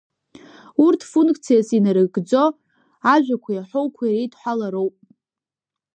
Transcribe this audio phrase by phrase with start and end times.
[0.85, 2.43] Урҭ функциас инарыгӡо
[3.13, 4.95] ажәақәеи аҳәоуқәеи реидҳәалароуп.